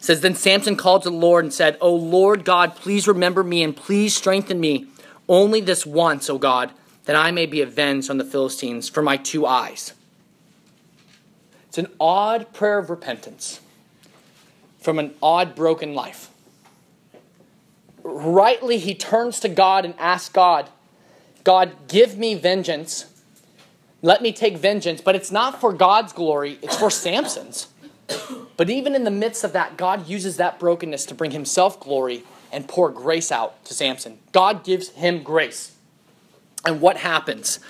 [0.00, 3.62] says, Then Samson called to the Lord and said, O Lord God, please remember me
[3.62, 4.86] and please strengthen me
[5.28, 6.72] only this once, O God,
[7.04, 9.92] that I may be avenged on the Philistines for my two eyes.
[11.68, 13.60] It's an odd prayer of repentance
[14.80, 16.30] from an odd, broken life.
[18.02, 20.70] Rightly, he turns to God and asks God,
[21.44, 23.06] God, give me vengeance.
[24.02, 25.00] Let me take vengeance.
[25.00, 27.68] But it's not for God's glory, it's for Samson's.
[28.56, 32.24] But even in the midst of that, God uses that brokenness to bring himself glory
[32.52, 34.18] and pour grace out to Samson.
[34.32, 35.76] God gives him grace.
[36.64, 37.60] And what happens?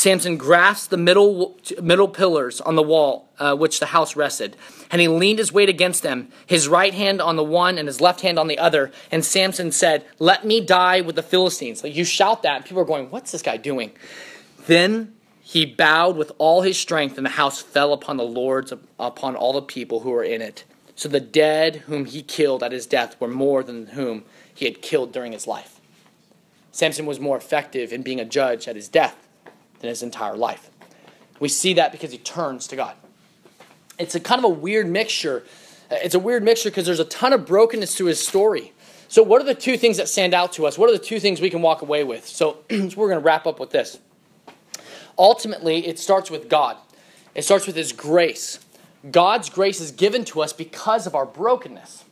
[0.00, 4.56] Samson grasped the middle, middle pillars on the wall uh, which the house rested,
[4.90, 8.00] and he leaned his weight against them, his right hand on the one and his
[8.00, 8.90] left hand on the other.
[9.10, 11.84] And Samson said, Let me die with the Philistines.
[11.84, 13.92] Like you shout that, and people are going, What's this guy doing?
[14.66, 19.36] Then he bowed with all his strength, and the house fell upon the lords, upon
[19.36, 20.64] all the people who were in it.
[20.96, 24.80] So the dead whom he killed at his death were more than whom he had
[24.80, 25.78] killed during his life.
[26.72, 29.26] Samson was more effective in being a judge at his death
[29.80, 30.70] than his entire life.
[31.40, 32.94] We see that because he turns to God.
[33.98, 35.44] It's a kind of a weird mixture.
[35.90, 38.72] It's a weird mixture because there's a ton of brokenness to his story.
[39.08, 40.78] So, what are the two things that stand out to us?
[40.78, 42.26] What are the two things we can walk away with?
[42.26, 43.98] So, so we're going to wrap up with this.
[45.18, 46.76] Ultimately, it starts with God,
[47.34, 48.60] it starts with His grace.
[49.10, 52.04] God's grace is given to us because of our brokenness.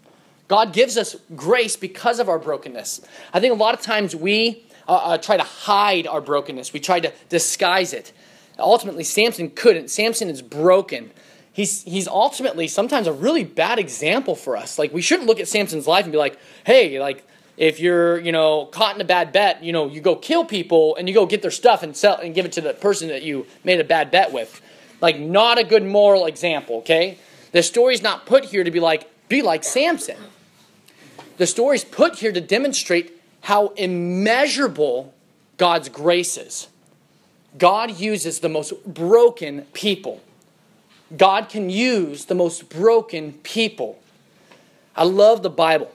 [0.48, 3.02] God gives us grace because of our brokenness.
[3.34, 6.72] I think a lot of times we uh, uh, try to hide our brokenness.
[6.72, 8.12] We try to disguise it.
[8.58, 9.90] Ultimately, Samson couldn't.
[9.90, 11.10] Samson is broken.
[11.52, 14.78] He's, he's ultimately sometimes a really bad example for us.
[14.78, 18.30] Like, we shouldn't look at Samson's life and be like, hey, like, if you're, you
[18.30, 21.26] know, caught in a bad bet, you know, you go kill people and you go
[21.26, 23.84] get their stuff and sell and give it to the person that you made a
[23.84, 24.60] bad bet with.
[25.00, 27.18] Like, not a good moral example, okay?
[27.52, 30.16] The story's not put here to be like, be like Samson.
[31.36, 33.17] The story's put here to demonstrate
[33.48, 35.14] how immeasurable
[35.56, 36.68] God's grace is.
[37.56, 40.20] God uses the most broken people.
[41.16, 44.02] God can use the most broken people.
[44.94, 45.90] I love the Bible.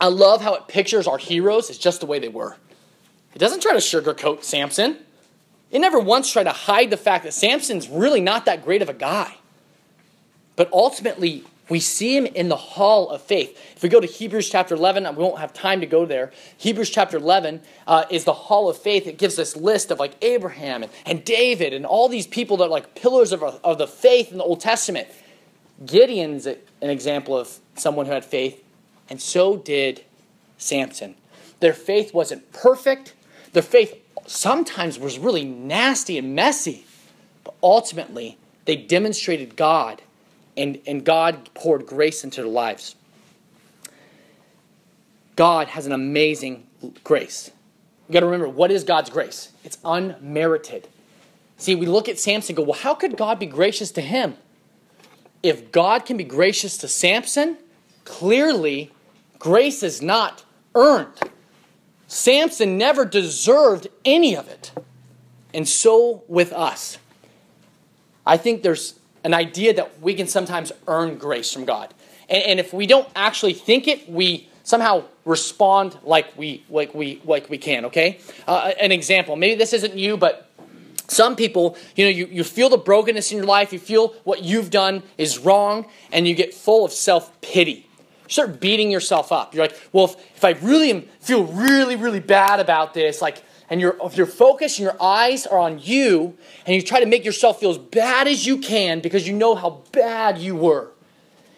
[0.00, 2.56] I love how it pictures our heroes as just the way they were.
[3.36, 4.96] It doesn't try to sugarcoat Samson.
[5.70, 8.88] It never once tried to hide the fact that Samson's really not that great of
[8.88, 9.36] a guy.
[10.56, 13.58] But ultimately, we see him in the hall of faith.
[13.74, 16.30] If we go to Hebrews chapter 11, we won't have time to go there.
[16.58, 19.06] Hebrews chapter 11 uh, is the hall of faith.
[19.06, 22.64] It gives this list of like Abraham and, and David and all these people that
[22.64, 25.08] are like pillars of, of the faith in the Old Testament.
[25.86, 28.62] Gideon's an example of someone who had faith,
[29.08, 30.04] and so did
[30.58, 31.14] Samson.
[31.60, 33.14] Their faith wasn't perfect,
[33.52, 36.84] their faith sometimes was really nasty and messy,
[37.42, 40.02] but ultimately they demonstrated God
[40.56, 42.94] and, and God poured grace into their lives.
[45.36, 46.66] God has an amazing
[47.02, 47.50] grace.
[48.08, 49.50] You got to remember, what is God's grace?
[49.64, 50.88] It's unmerited.
[51.56, 54.36] See, we look at Samson and go, well, how could God be gracious to him?
[55.42, 57.56] If God can be gracious to Samson,
[58.04, 58.90] clearly
[59.38, 61.18] grace is not earned.
[62.06, 64.72] Samson never deserved any of it.
[65.52, 66.98] And so with us.
[68.26, 71.92] I think there's an idea that we can sometimes earn grace from God.
[72.28, 77.20] And, and if we don't actually think it, we somehow respond like we like we
[77.24, 78.18] like we can okay?
[78.46, 80.50] Uh, an example maybe this isn't you but
[81.06, 84.42] some people you know you, you feel the brokenness in your life you feel what
[84.42, 87.86] you've done is wrong and you get full of self-pity.
[88.26, 89.54] You start beating yourself up.
[89.54, 93.80] You're like well if, if i really feel really really bad about this like and
[93.80, 97.24] your, if your focus and your eyes are on you, and you try to make
[97.24, 100.90] yourself feel as bad as you can because you know how bad you were,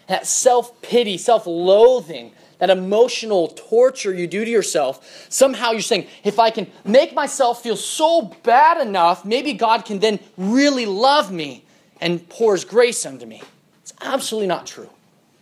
[0.07, 6.07] that self pity, self loathing, that emotional torture you do to yourself, somehow you're saying,
[6.25, 11.33] if I can make myself feel so bad enough, maybe God can then really love
[11.33, 11.65] me
[12.01, 13.43] and pours grace unto me.
[13.83, 14.91] It's absolutely not true.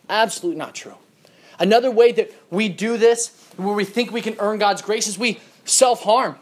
[0.09, 0.95] Absolutely not true.
[1.59, 5.19] Another way that we do this, where we think we can earn God's grace, is
[5.19, 6.37] we self harm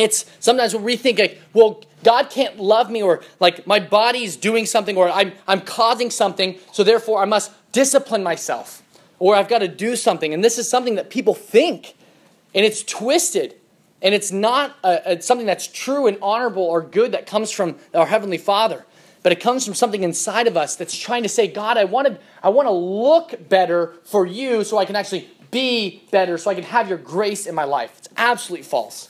[0.00, 4.64] it's sometimes we think like, well, God can't love me, or like my body's doing
[4.64, 8.82] something, or I'm, I'm causing something, so therefore I must discipline myself,
[9.18, 10.32] or I've got to do something.
[10.32, 11.94] And this is something that people think,
[12.54, 13.56] and it's twisted,
[14.00, 17.76] and it's not a, a, something that's true and honorable or good that comes from
[17.92, 18.86] our Heavenly Father.
[19.22, 22.08] But it comes from something inside of us that's trying to say, God, I want
[22.08, 26.50] to, I want to look better for you so I can actually be better, so
[26.50, 27.92] I can have your grace in my life.
[27.98, 29.09] It's absolutely false.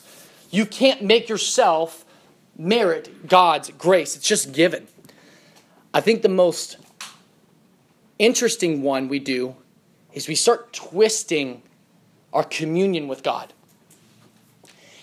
[0.51, 2.05] You can't make yourself
[2.57, 4.87] merit God's grace, it's just given.
[5.93, 6.77] I think the most
[8.19, 9.55] interesting one we do
[10.13, 11.63] is we start twisting
[12.33, 13.53] our communion with God.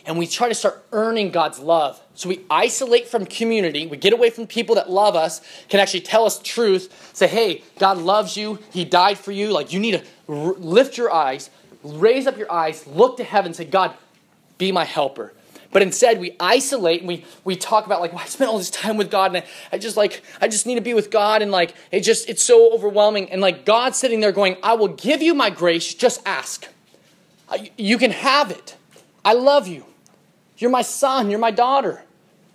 [0.06, 2.00] And we try to start earning God's love.
[2.14, 3.87] So we isolate from community.
[3.87, 7.11] We get away from people that love us, can actually tell us truth.
[7.12, 8.58] Say, hey, God loves you.
[8.72, 9.50] He died for you.
[9.50, 11.50] Like, you need to r- lift your eyes,
[11.82, 13.94] raise up your eyes, look to heaven, say, God,
[14.56, 15.34] be my helper.
[15.70, 18.70] But instead, we isolate and we, we talk about like, well, I spent all this
[18.70, 21.42] time with God and I, I just like, I just need to be with God
[21.42, 23.31] and like, it just, it's so overwhelming.
[23.31, 26.66] And like God sitting there going, I will give you my grace, just ask.
[27.76, 28.76] You can have it.
[29.24, 29.85] I love you.
[30.57, 32.02] You're my son, you're my daughter.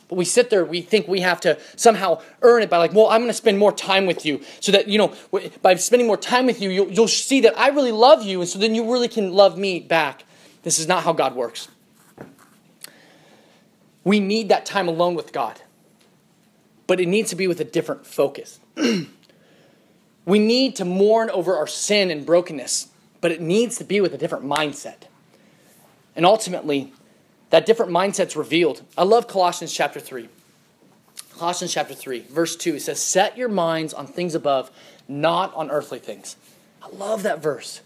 [0.10, 3.08] But we sit there, we think we have to somehow earn it by like, well,
[3.08, 4.42] I'm going to spend more time with you.
[4.60, 5.14] So that, you know,
[5.62, 8.42] by spending more time with you, you'll, you'll see that I really love you.
[8.42, 10.26] And so then you really can love me back.
[10.64, 11.68] This is not how God works.
[14.04, 15.62] We need that time alone with God,
[16.88, 18.60] but it needs to be with a different focus.
[20.26, 22.88] we need to mourn over our sin and brokenness,
[23.22, 25.04] but it needs to be with a different mindset.
[26.16, 26.94] And ultimately,
[27.50, 28.82] that different mindset's revealed.
[28.98, 30.28] I love Colossians chapter 3.
[31.38, 34.70] Colossians chapter 3, verse 2, it says, Set your minds on things above,
[35.08, 36.36] not on earthly things.
[36.82, 37.82] I love that verse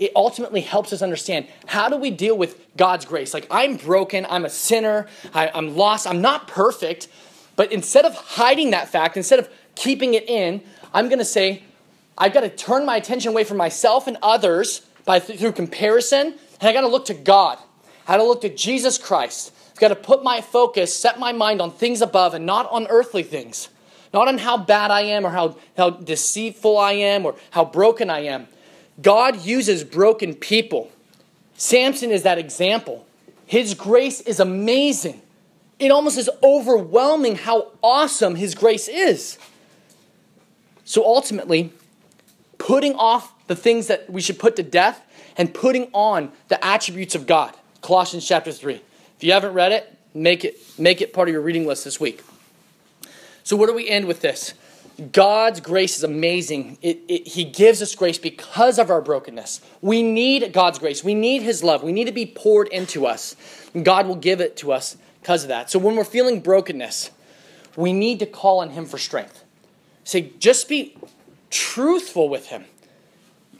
[0.00, 3.34] it ultimately helps us understand how do we deal with God's grace.
[3.34, 7.06] Like, I'm broken, I'm a sinner, I, am lost, I'm not perfect.
[7.54, 10.62] But instead of hiding that fact, instead of keeping it in,
[10.94, 11.62] I'm going to say,
[12.16, 16.68] I've got to turn my attention away from myself and others by, through comparison, and
[16.68, 17.58] I got to look to God.
[18.08, 19.52] I got to look to Jesus Christ.
[19.72, 22.86] I've got to put my focus, set my mind on things above and not on
[22.88, 23.68] earthly things.
[24.14, 28.08] Not on how bad I am or how, how deceitful I am or how broken
[28.08, 28.48] I am.
[29.00, 30.90] God uses broken people
[31.60, 33.06] Samson is that example.
[33.44, 35.20] His grace is amazing.
[35.78, 39.38] It almost is overwhelming how awesome his grace is.
[40.84, 41.70] So ultimately,
[42.56, 45.02] putting off the things that we should put to death
[45.36, 47.54] and putting on the attributes of God.
[47.82, 48.76] Colossians chapter 3.
[48.76, 52.00] If you haven't read it, make it make it part of your reading list this
[52.00, 52.22] week.
[53.42, 54.54] So where do we end with this?
[55.00, 56.76] God's grace is amazing.
[56.82, 59.60] It, it, he gives us grace because of our brokenness.
[59.80, 61.02] We need God's grace.
[61.02, 61.82] We need His love.
[61.82, 63.34] We need to be poured into us.
[63.82, 65.70] God will give it to us because of that.
[65.70, 67.10] So when we're feeling brokenness,
[67.76, 69.44] we need to call on Him for strength.
[70.04, 70.96] Say, just be
[71.50, 72.64] truthful with Him.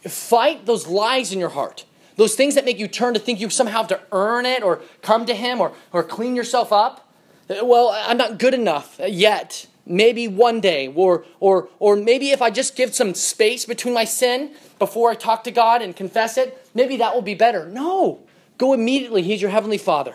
[0.03, 1.85] Fight those lies in your heart.
[2.17, 4.83] Those things that make you turn to think you somehow have to earn it or
[5.01, 7.09] come to Him or, or clean yourself up.
[7.49, 12.51] Well, I'm not good enough yet maybe one day or or or maybe if i
[12.51, 16.61] just give some space between my sin before i talk to god and confess it
[16.75, 17.67] maybe that will be better.
[17.67, 18.21] No.
[18.59, 19.23] Go immediately.
[19.23, 20.15] He's your heavenly father.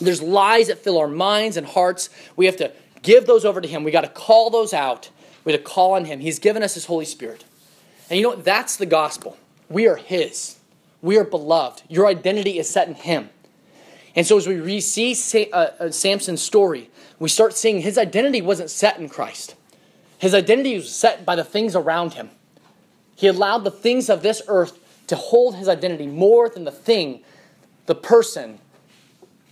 [0.00, 2.10] There's lies that fill our minds and hearts.
[2.36, 2.72] We have to
[3.02, 3.84] give those over to him.
[3.84, 5.10] We got to call those out.
[5.44, 6.20] We have to call on him.
[6.20, 7.44] He's given us his holy spirit.
[8.10, 8.44] And you know what?
[8.44, 9.36] That's the gospel.
[9.68, 10.58] We are his.
[11.02, 11.82] We are beloved.
[11.88, 13.30] Your identity is set in him
[14.16, 15.16] and so as we re- see
[15.52, 19.54] uh, uh, samson's story we start seeing his identity wasn't set in Christ.
[20.18, 22.30] His identity was set by the things around him.
[23.14, 27.22] He allowed the things of this earth to hold his identity more than the thing,
[27.86, 28.58] the person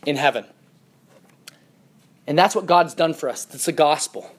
[0.04, 0.44] in heaven.
[2.26, 3.44] And that's what God's done for us.
[3.44, 4.34] That's the gospel.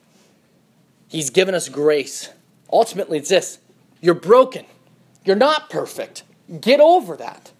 [1.07, 2.29] He's given us grace.
[2.71, 3.59] Ultimately, it's this
[4.01, 4.65] you're broken,
[5.23, 6.23] you're not perfect.
[6.59, 7.51] Get over that.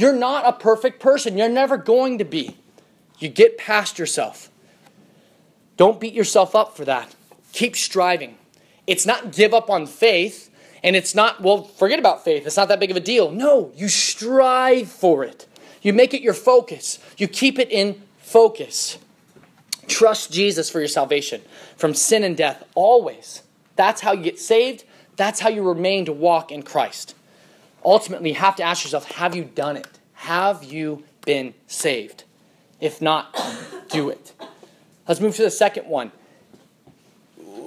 [0.00, 1.36] You're not a perfect person.
[1.36, 2.56] You're never going to be.
[3.18, 4.48] You get past yourself.
[5.76, 7.14] Don't beat yourself up for that.
[7.52, 8.38] Keep striving.
[8.86, 10.50] It's not give up on faith,
[10.82, 12.46] and it's not, well, forget about faith.
[12.46, 13.30] It's not that big of a deal.
[13.30, 15.46] No, you strive for it.
[15.82, 18.96] You make it your focus, you keep it in focus.
[19.86, 21.42] Trust Jesus for your salvation
[21.76, 23.42] from sin and death always.
[23.76, 24.84] That's how you get saved.
[25.16, 27.14] That's how you remain to walk in Christ.
[27.84, 29.98] Ultimately, have to ask yourself have you done it?
[30.14, 32.24] Have you been saved?
[32.80, 33.34] If not,
[33.90, 34.32] do it.
[35.08, 36.12] Let's move to the second one.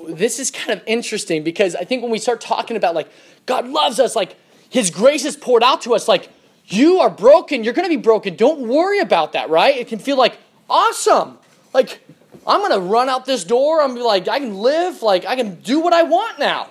[0.07, 3.09] This is kind of interesting because I think when we start talking about like
[3.45, 4.35] God loves us, like
[4.69, 6.29] His grace is poured out to us, like
[6.67, 8.35] you are broken, you're going to be broken.
[8.35, 9.75] Don't worry about that, right?
[9.75, 10.37] It can feel like
[10.69, 11.37] awesome.
[11.73, 12.01] Like
[12.45, 13.81] I'm going to run out this door.
[13.81, 16.69] I'm like I can live, like I can do what I want now.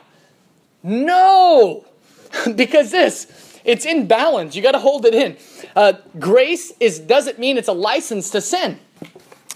[0.82, 1.84] No,
[2.54, 4.56] because this it's in balance.
[4.56, 5.36] You got to hold it in.
[5.76, 8.78] Uh, grace is doesn't mean it's a license to sin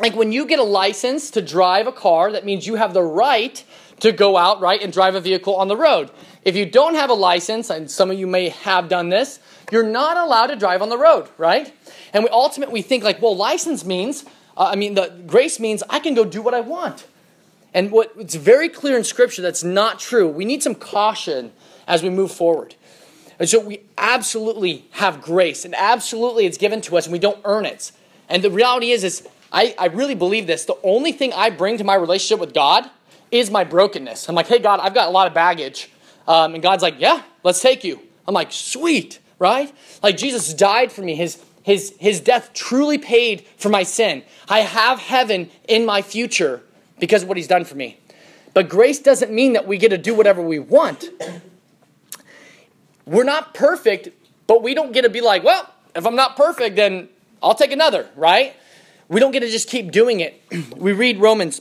[0.00, 3.02] like when you get a license to drive a car, that means you have the
[3.02, 3.62] right
[4.00, 6.10] to go out, right, and drive a vehicle on the road.
[6.44, 9.40] If you don't have a license, and some of you may have done this,
[9.72, 11.72] you're not allowed to drive on the road, right?
[12.12, 14.24] And we ultimately think like, well, license means,
[14.56, 17.06] uh, I mean, the grace means I can go do what I want.
[17.72, 20.28] And what it's very clear in Scripture that's not true.
[20.28, 21.52] We need some caution
[21.86, 22.74] as we move forward.
[23.38, 27.40] And so we absolutely have grace, and absolutely it's given to us, and we don't
[27.44, 27.92] earn it.
[28.28, 30.64] And the reality is, is I, I really believe this.
[30.64, 32.88] The only thing I bring to my relationship with God
[33.30, 34.28] is my brokenness.
[34.28, 35.90] I'm like, hey, God, I've got a lot of baggage.
[36.26, 38.00] Um, and God's like, yeah, let's take you.
[38.26, 39.72] I'm like, sweet, right?
[40.02, 41.14] Like Jesus died for me.
[41.14, 44.22] His, his, his death truly paid for my sin.
[44.48, 46.62] I have heaven in my future
[46.98, 47.98] because of what he's done for me.
[48.54, 51.10] But grace doesn't mean that we get to do whatever we want.
[53.06, 54.08] We're not perfect,
[54.46, 57.08] but we don't get to be like, well, if I'm not perfect, then
[57.42, 58.54] I'll take another, right?
[59.08, 60.42] we don't get to just keep doing it.
[60.76, 61.60] we read Romans,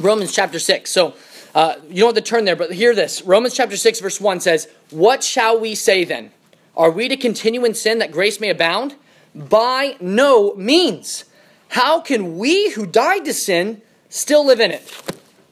[0.00, 0.90] Romans chapter 6.
[0.90, 1.14] So
[1.54, 3.22] uh, you don't have to turn there, but hear this.
[3.22, 6.32] Romans chapter 6, verse 1 says, What shall we say then?
[6.76, 8.94] Are we to continue in sin that grace may abound?
[9.34, 11.24] By no means.
[11.68, 14.92] How can we who died to sin still live in it?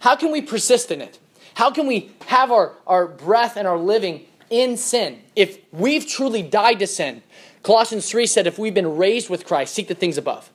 [0.00, 1.18] How can we persist in it?
[1.54, 4.26] How can we have our, our breath and our living
[4.62, 7.22] in sin if we've truly died to sin?
[7.62, 10.50] Colossians 3 said, If we've been raised with Christ, seek the things above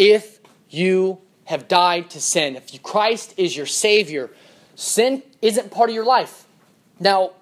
[0.00, 4.30] if you have died to sin, if Christ is your Savior,
[4.74, 6.46] sin isn't part of your life.
[6.98, 7.32] Now,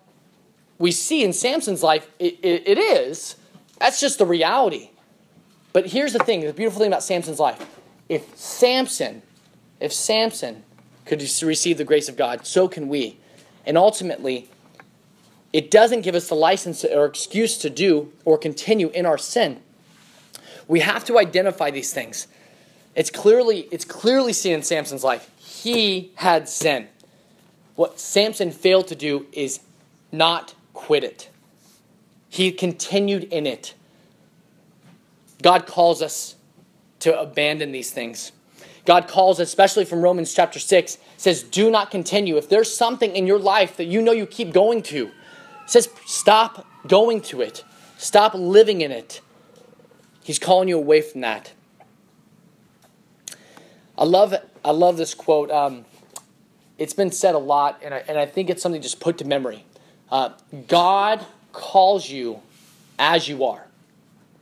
[0.76, 3.36] we see in Samson's life, it, it, it is.
[3.78, 4.90] That's just the reality.
[5.72, 7.64] But here's the thing the beautiful thing about Samson's life.
[8.08, 9.22] If Samson,
[9.78, 10.64] if Samson
[11.04, 13.18] could receive the grace of God, so can we.
[13.64, 14.50] And ultimately,
[15.52, 19.60] it doesn't give us the license or excuse to do or continue in our sin.
[20.66, 22.26] We have to identify these things.
[22.94, 25.30] It's clearly, it's clearly seen in Samson's life.
[25.38, 26.88] He had sin.
[27.76, 29.60] What Samson failed to do is
[30.12, 31.30] not quit it.
[32.28, 33.74] He continued in it.
[35.42, 36.36] God calls us
[37.00, 38.32] to abandon these things.
[38.84, 42.36] God calls, especially from Romans chapter 6, says, Do not continue.
[42.36, 45.10] If there's something in your life that you know you keep going to,
[45.70, 47.64] says, Stop going to it.
[47.96, 49.20] Stop living in it.
[50.22, 51.52] He's calling you away from that.
[53.96, 55.50] I love, I love this quote.
[55.50, 55.84] Um,
[56.78, 59.24] it's been said a lot, and I, and I think it's something just put to
[59.24, 59.64] memory.
[60.10, 60.30] Uh,
[60.68, 62.40] God calls you
[62.98, 63.66] as you are.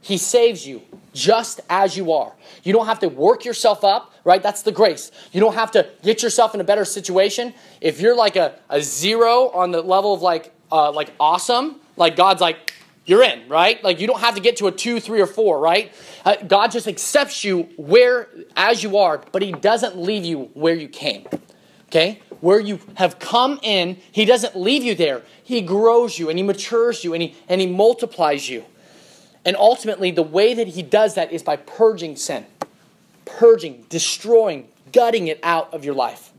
[0.03, 0.83] He saves you
[1.14, 2.33] just as you are.
[2.62, 4.43] You don't have to work yourself up, right?
[4.43, 5.11] That's the grace.
[5.33, 7.55] You don't have to get yourself in a better situation.
[7.81, 12.17] If you're like a, a zero on the level of like uh, like awesome, like
[12.17, 12.73] God's like,
[13.05, 13.83] you're in, right?
[13.85, 15.93] Like you don't have to get to a two, three, or four, right?
[16.25, 20.75] Uh, God just accepts you where as you are, but He doesn't leave you where
[20.75, 21.27] you came.
[21.89, 22.21] Okay?
[22.41, 25.23] Where you have come in, He doesn't leave you there.
[25.43, 28.64] He grows you and He matures you and He and He multiplies you.
[29.47, 32.45] And ultimately, the way that he does that is by purging sin,
[33.25, 36.33] purging, destroying, gutting it out of your life.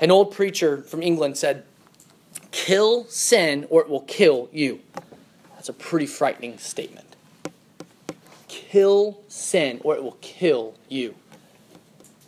[0.00, 1.64] An old preacher from England said,
[2.50, 4.80] Kill sin or it will kill you.
[5.54, 7.16] That's a pretty frightening statement.
[8.48, 11.14] Kill sin or it will kill you.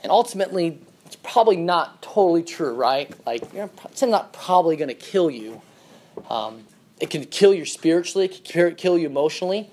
[0.02, 3.12] And ultimately, it's probably not totally true, right?
[3.26, 5.60] Like, it's not probably going to kill you.
[6.28, 6.64] Um,
[7.00, 9.70] it can kill you spiritually, it can kill you emotionally.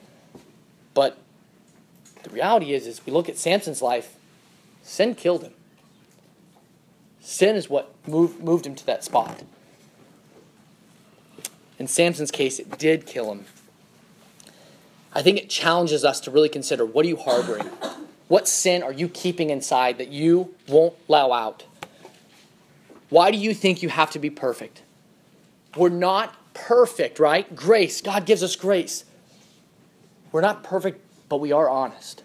[0.93, 1.17] But
[2.23, 4.15] the reality is, is we look at Samson's life,
[4.81, 5.53] sin killed him.
[7.21, 9.43] Sin is what moved, moved him to that spot.
[11.79, 13.45] In Samson's case, it did kill him.
[15.13, 17.67] I think it challenges us to really consider what are you harboring?
[18.27, 21.63] What sin are you keeping inside that you won't allow out?
[23.09, 24.81] Why do you think you have to be perfect?
[25.75, 27.55] We're not perfect, right?
[27.55, 28.01] Grace.
[28.01, 29.05] God gives us grace.
[30.31, 30.99] We're not perfect,
[31.29, 32.23] but we are honest.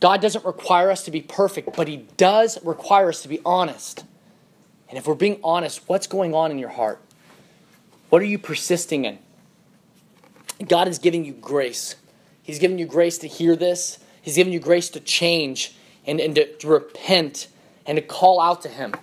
[0.00, 4.04] God doesn't require us to be perfect, but He does require us to be honest.
[4.88, 7.00] And if we're being honest, what's going on in your heart?
[8.08, 9.18] What are you persisting in?
[10.66, 11.96] God is giving you grace.
[12.42, 13.98] He's giving you grace to hear this.
[14.22, 17.48] He's giving you grace to change and, and to, to repent
[17.86, 18.94] and to call out to Him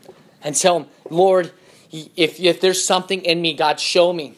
[0.41, 1.51] and tell Him, Lord,
[1.91, 4.35] if, if there's something in me, God, show me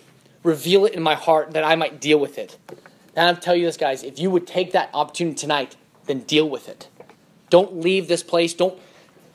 [0.47, 2.57] reveal it in my heart that I might deal with it.
[3.15, 6.49] And I'll tell you this, guys, if you would take that opportunity tonight, then deal
[6.49, 6.87] with it.
[7.49, 8.53] Don't leave this place.
[8.53, 8.79] Don't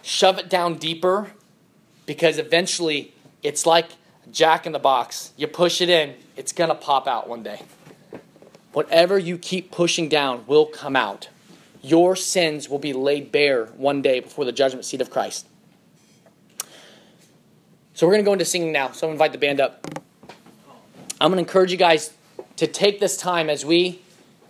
[0.03, 1.33] shove it down deeper
[2.07, 3.13] because eventually
[3.43, 3.89] it's like
[4.31, 5.33] jack in the box.
[5.37, 7.63] You push it in, it's going to pop out one day.
[8.73, 11.29] Whatever you keep pushing down will come out.
[11.83, 15.47] Your sins will be laid bare one day before the judgment seat of Christ.
[17.95, 18.93] So we're going to go into singing now.
[18.93, 19.87] So I'm going to invite the band up.
[21.21, 22.13] I'm going to encourage you guys
[22.57, 24.01] to take this time as we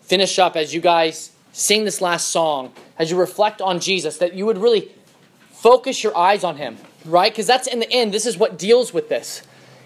[0.02, 4.34] finish up, as you guys sing this last song, as you reflect on Jesus, that
[4.34, 4.90] you would really
[5.50, 7.32] focus your eyes on Him, right?
[7.32, 9.42] Because that's in the end, this is what deals with this,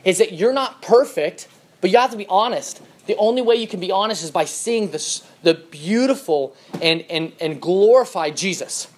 [0.07, 1.49] is that you're not perfect,
[1.83, 2.81] but you have to be honest.
[3.07, 7.33] The only way you can be honest is by seeing this, the beautiful and, and,
[7.41, 8.89] and glorified Jesus,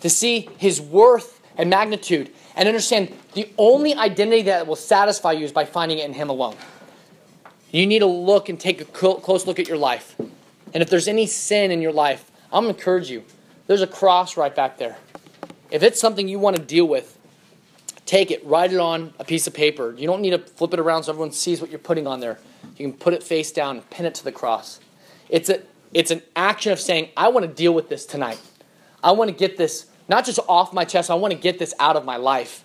[0.00, 5.44] to see His worth and magnitude, and understand the only identity that will satisfy you
[5.44, 6.56] is by finding it in Him alone.
[7.72, 10.14] You need to look and take a close look at your life.
[10.18, 13.24] And if there's any sin in your life, I'm going to encourage you.
[13.66, 14.96] There's a cross right back there.
[15.70, 17.11] If it's something you want to deal with,
[18.06, 19.94] take it, write it on a piece of paper.
[19.96, 22.38] You don't need to flip it around so everyone sees what you're putting on there.
[22.76, 24.80] You can put it face down and pin it to the cross.
[25.28, 28.40] It's, a, it's an action of saying, I want to deal with this tonight.
[29.02, 31.74] I want to get this not just off my chest, I want to get this
[31.78, 32.64] out of my life.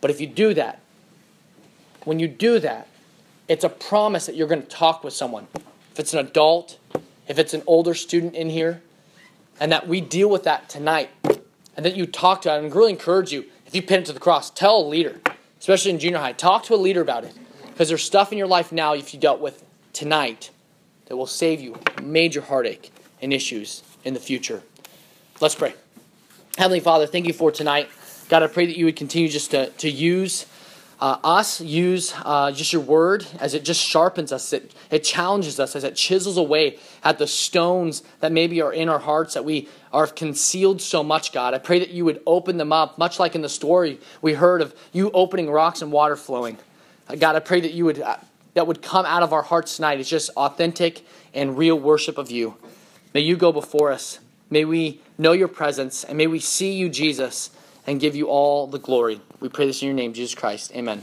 [0.00, 0.80] But if you do that,
[2.04, 2.88] when you do that,
[3.48, 5.46] it's a promise that you're going to talk with someone.
[5.92, 6.78] If it's an adult,
[7.28, 8.82] if it's an older student in here,
[9.60, 11.10] and that we deal with that tonight,
[11.76, 14.12] and that you talk to, I would really encourage you, if you pin it to
[14.12, 15.18] the cross, tell a leader,
[15.58, 17.32] especially in junior high, talk to a leader about it.
[17.68, 19.64] Because there's stuff in your life now, if you dealt with
[19.94, 20.50] tonight,
[21.06, 22.92] that will save you major heartache
[23.22, 24.62] and issues in the future.
[25.40, 25.72] Let's pray.
[26.58, 27.88] Heavenly Father, thank you for tonight.
[28.28, 30.44] God, I pray that you would continue just to, to use
[31.02, 35.58] uh, us use uh, just your word as it just sharpens us, it, it challenges
[35.58, 39.44] us, as it chisels away at the stones that maybe are in our hearts that
[39.44, 41.54] we are concealed so much, God.
[41.54, 44.62] I pray that you would open them up, much like in the story we heard
[44.62, 46.56] of you opening rocks and water flowing.
[47.08, 48.18] Uh, God, I pray that you would uh,
[48.54, 52.30] that would come out of our hearts tonight is just authentic and real worship of
[52.30, 52.54] you.
[53.12, 54.20] May you go before us.
[54.50, 57.50] May we know your presence, and may we see you, Jesus
[57.86, 59.20] and give you all the glory.
[59.40, 60.72] We pray this in your name, Jesus Christ.
[60.74, 61.02] Amen.